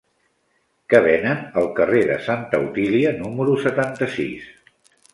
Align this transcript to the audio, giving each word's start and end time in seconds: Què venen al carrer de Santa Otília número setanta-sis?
Què 0.93 1.01
venen 1.07 1.43
al 1.61 1.69
carrer 1.81 2.01
de 2.13 2.17
Santa 2.31 2.65
Otília 2.65 3.15
número 3.23 3.59
setanta-sis? 3.71 4.53